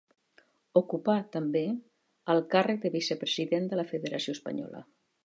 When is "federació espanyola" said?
3.93-4.83